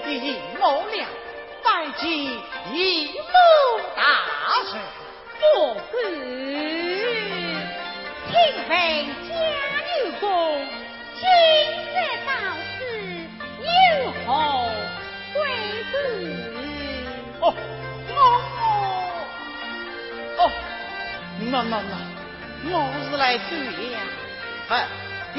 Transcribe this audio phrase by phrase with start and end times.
[0.00, 1.06] 的姨母了，
[1.62, 2.08] 拜见
[2.72, 2.76] 姨
[3.14, 3.34] 母
[3.94, 4.00] 大
[4.72, 4.76] 人。
[5.38, 5.84] 不敢，
[8.30, 8.32] 请
[8.68, 8.70] 问
[9.28, 9.30] 江
[9.84, 10.24] 流公，
[11.14, 11.22] 今
[11.92, 11.94] 日
[12.26, 12.28] 到
[12.72, 12.78] 此
[13.62, 13.66] 有
[14.26, 14.26] 何
[15.34, 15.36] 贵
[15.90, 15.94] 事？
[17.40, 17.42] 哦，
[18.08, 18.12] 我
[20.38, 20.40] 哦，
[21.38, 21.92] 那那那，
[22.70, 22.74] 我
[23.10, 23.48] 是来看
[23.92, 23.94] 呀，
[24.68, 24.72] 哎，
[25.34, 25.38] 弟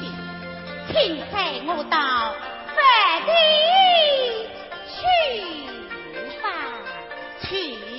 [0.00, 0.02] 弟，
[0.92, 0.92] 请
[1.30, 1.32] 随
[1.66, 1.96] 我到
[2.84, 3.32] 饭厅
[4.88, 6.46] 去吧。
[7.40, 7.93] 去。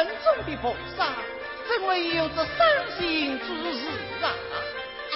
[0.00, 0.56] 佛门中的？
[0.56, 1.12] 菩萨，
[1.68, 2.66] 怎会有这伤
[2.98, 3.44] 心之
[3.74, 3.86] 事
[4.22, 4.32] 啊？
[5.12, 5.14] 哎，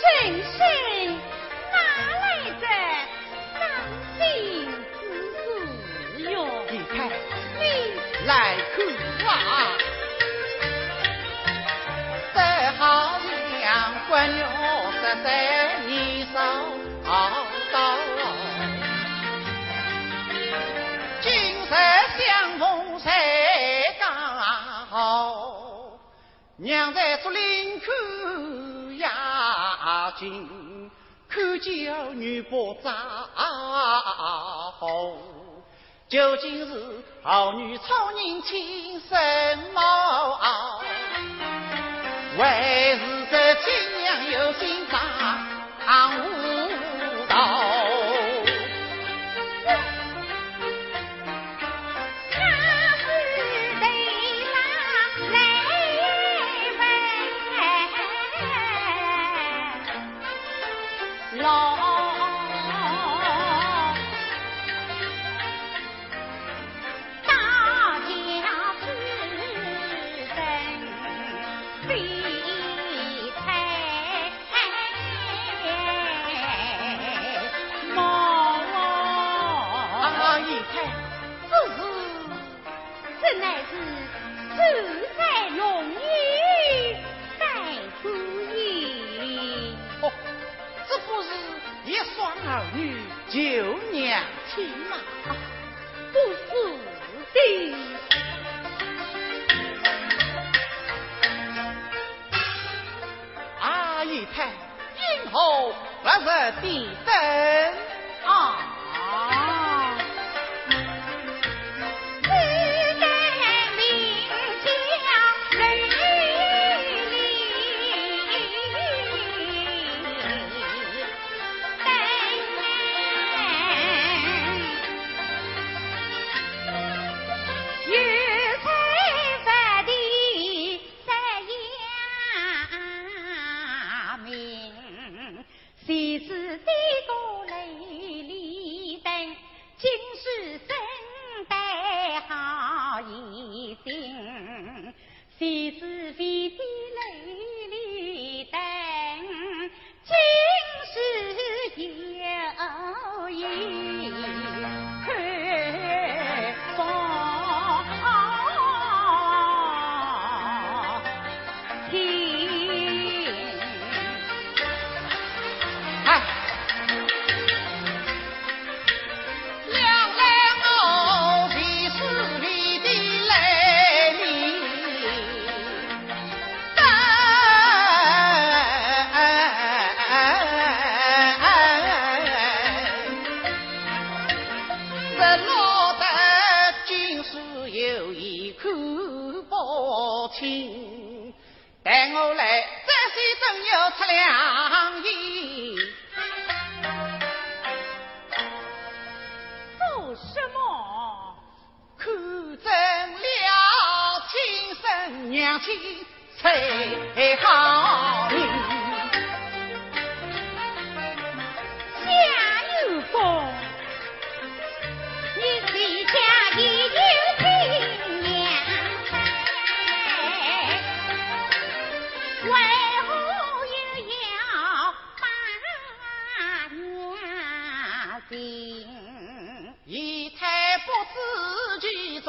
[0.42, 0.58] 婶
[1.70, 1.76] 哪
[2.18, 2.24] 来
[2.60, 2.66] 的？
[3.52, 3.60] 伤
[4.18, 4.20] 心
[4.98, 5.00] 之
[6.16, 6.34] 事哟？
[6.70, 6.96] 姨太，
[7.58, 7.62] 你
[8.26, 8.56] 来
[9.18, 9.76] 看啊！
[12.34, 12.38] 这
[12.78, 13.20] 好
[13.60, 13.62] 像
[14.08, 14.40] 关鸟
[14.92, 15.26] 十三
[15.86, 16.36] 年少
[17.70, 17.76] 到，
[26.62, 30.88] 娘在竹林看呀景，
[31.28, 32.92] 看见儿女不扎。
[36.08, 39.16] 究竟是好女超人亲什
[39.74, 40.80] 么？
[42.38, 45.00] 还是这亲娘有心肠
[106.20, 107.61] 是地灯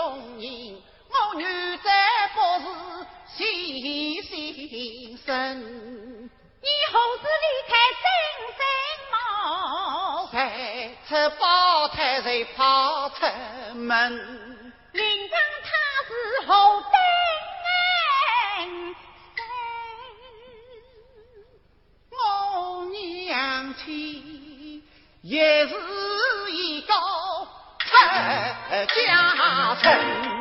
[0.03, 1.45] 中人，我女
[1.77, 1.89] 在
[2.35, 5.29] 不是心心神。
[6.61, 7.71] 你何时离开
[8.03, 8.05] 真
[8.57, 8.61] 山
[9.13, 10.27] 茅？
[10.33, 10.35] 在
[11.07, 11.09] 出
[11.39, 13.15] 宝台，谁跑出
[13.75, 14.42] 门？
[29.01, 30.32] 家臣。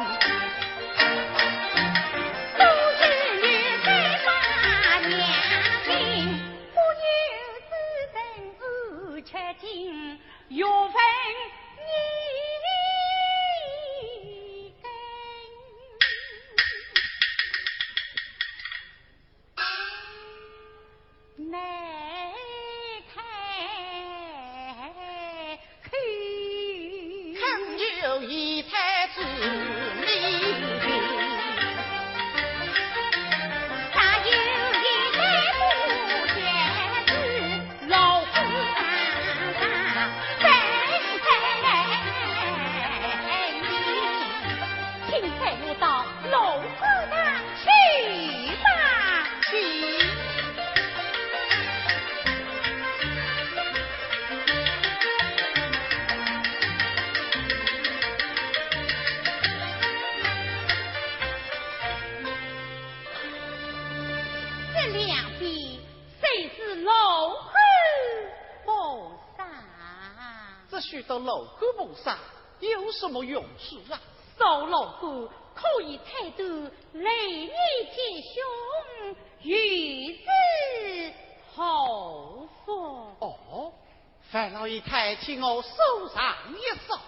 [84.33, 86.99] 范老爷太，请我手上一扫。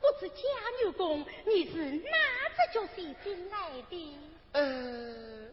[0.00, 0.42] 不知贾
[0.80, 2.10] 牛公，你是哪
[2.48, 4.18] 只角西进来的？
[4.52, 5.50] 呃，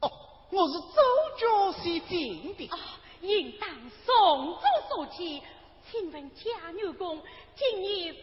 [0.00, 0.10] 哦，
[0.50, 0.96] 我是周
[1.38, 2.68] 角西进的。
[2.68, 2.78] 啊，
[3.20, 3.68] 应当
[4.06, 5.42] 送主所起。
[5.90, 7.22] 请问贾牛公，
[7.54, 8.22] 今年贵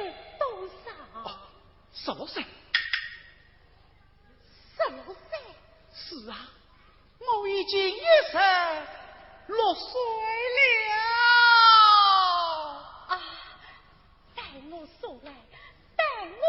[0.00, 1.30] 庚多少？
[1.92, 2.42] 十六岁。
[4.74, 5.14] 十六岁？
[5.92, 6.48] 是啊，
[7.18, 8.38] 我已经一十
[9.48, 10.00] 六岁
[10.56, 10.62] 了。
[13.08, 13.20] 啊，
[14.34, 14.42] 带
[15.04, 15.32] 送来，
[15.96, 16.02] 带
[16.40, 16.44] 我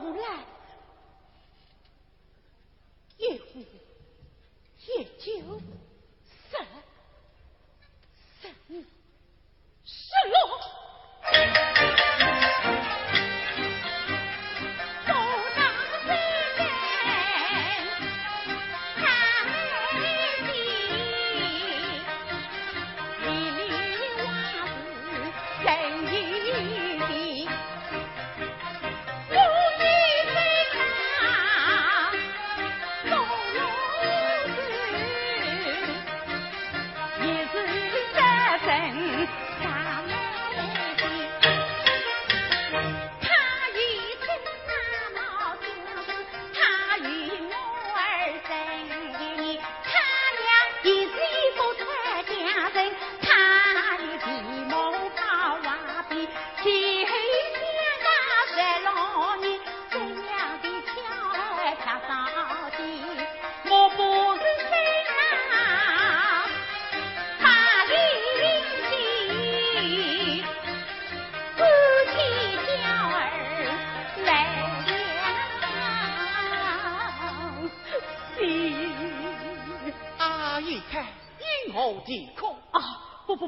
[0.00, 0.24] 送来，
[3.18, 3.62] 夜壶，
[4.86, 5.60] 夜酒。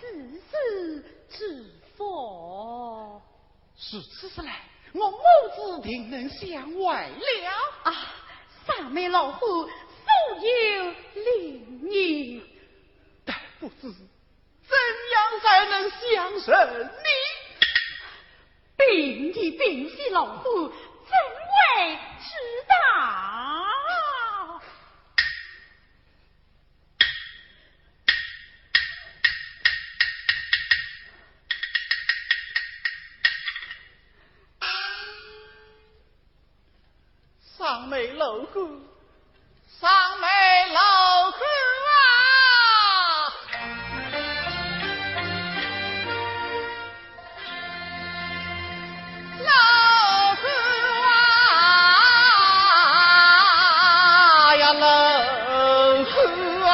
[0.00, 1.64] 事事知
[1.96, 3.20] 福。
[3.92, 4.62] 如此说来，
[4.92, 5.18] 我母
[5.54, 7.50] 子定能相外了
[7.84, 8.14] 啊！
[8.66, 9.70] 三妹老虎素
[10.40, 12.42] 有灵验，
[13.24, 14.76] 但不知怎
[15.12, 17.08] 样才能相胜你？
[18.76, 20.72] 并你并非老虎。
[21.08, 22.28] 怎会知
[22.68, 22.74] 道？
[37.68, 38.66] 上梅楼哥，
[39.78, 40.26] 桑梅
[40.72, 41.38] 老哥
[49.44, 49.46] 啊，
[56.64, 56.72] 啊，啊！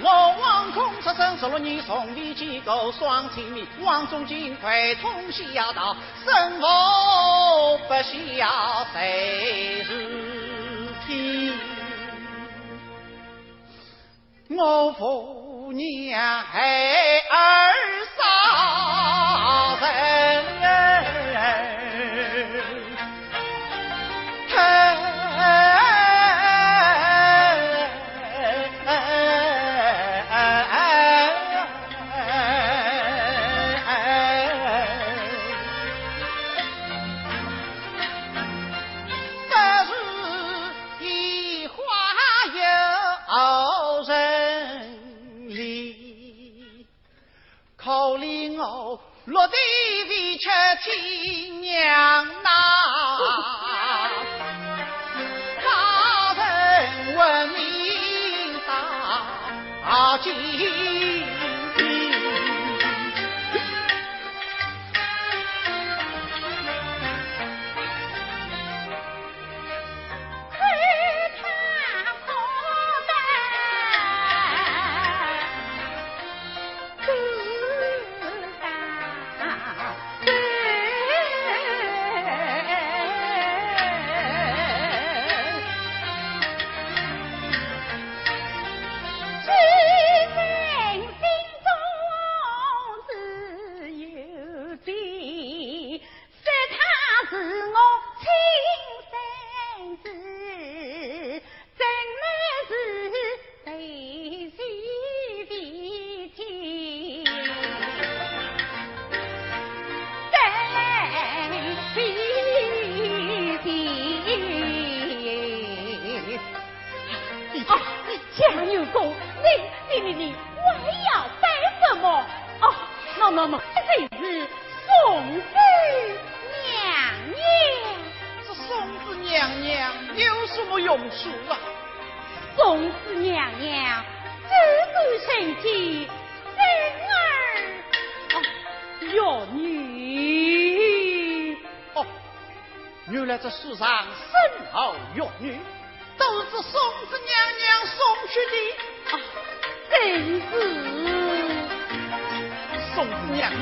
[0.00, 0.06] 我
[0.40, 2.21] 望空山僧十六年送你。
[2.64, 6.66] 走双亲密，王中尽快通孝道，生母
[7.88, 11.52] 不孝谁是天？
[14.56, 16.60] 我父娘孩
[17.30, 17.61] 儿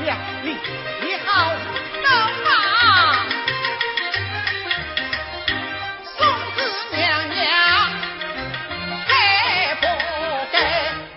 [0.03, 0.57] 两里，
[1.01, 1.53] 你好
[2.01, 2.07] 走
[2.49, 3.25] 啊！
[6.17, 6.59] 宋子
[6.95, 7.39] 娘娘
[9.07, 9.85] 该不
[10.51, 10.57] 该？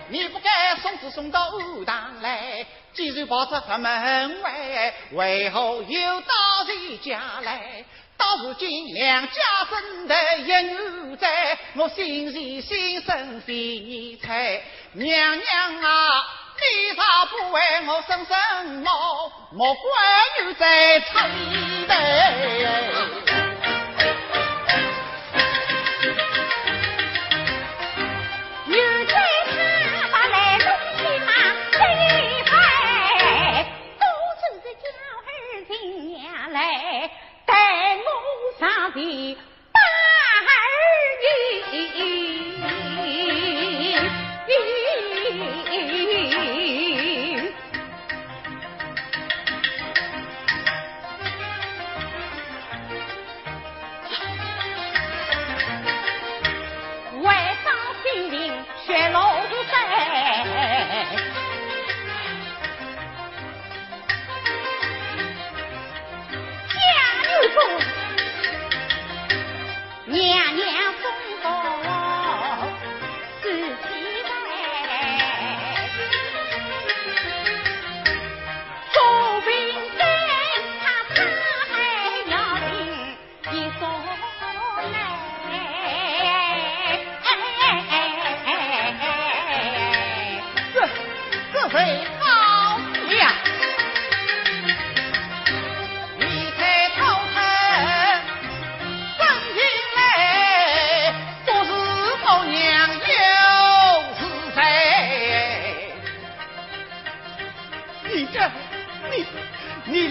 [0.09, 6.33] 你不该送子送到武堂来，既然跑出房门外，为何又到
[6.67, 7.83] 谁家来？
[8.17, 9.33] 到如今两家
[9.69, 14.61] 争得一儿在，我心里心生悲菜，
[14.93, 16.23] 娘娘啊！
[16.57, 18.33] 你咋不为我生什
[18.81, 19.31] 么？
[19.51, 19.81] 莫怪
[20.43, 21.93] 女在差里头。
[21.93, 23.25] 的。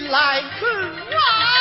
[0.09, 0.67] 来此
[1.17, 1.54] 啊！